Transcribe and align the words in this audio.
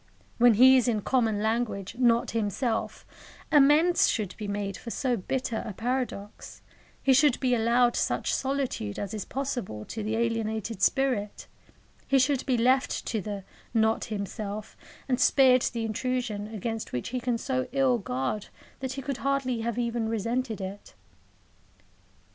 When 0.39 0.55
he 0.55 0.77
is 0.77 0.87
in 0.87 1.01
common 1.01 1.43
language 1.43 1.95
not 1.99 2.31
himself, 2.31 3.05
amends 3.51 4.07
should 4.09 4.35
be 4.35 4.47
made 4.47 4.75
for 4.75 4.89
so 4.89 5.15
bitter 5.15 5.57
a 5.63 5.73
paradox; 5.73 6.63
he 7.03 7.13
should 7.13 7.39
be 7.39 7.53
allowed 7.53 7.95
such 7.95 8.33
solitude 8.33 8.97
as 8.97 9.13
is 9.13 9.25
possible 9.25 9.85
to 9.85 10.01
the 10.01 10.15
alienated 10.15 10.81
spirit; 10.81 11.45
he 12.07 12.17
should 12.17 12.43
be 12.47 12.57
left 12.57 13.05
to 13.05 13.21
the 13.21 13.43
"not 13.75 14.05
himself," 14.05 14.75
and 15.07 15.21
spared 15.21 15.61
the 15.61 15.85
intrusion 15.85 16.47
against 16.47 16.91
which 16.93 17.09
he 17.09 17.19
can 17.19 17.37
so 17.37 17.67
ill 17.71 17.99
guard 17.99 18.47
that 18.79 18.93
he 18.93 19.03
could 19.03 19.17
hardly 19.17 19.61
have 19.61 19.77
even 19.77 20.09
resented 20.09 20.59
it. 20.59 20.95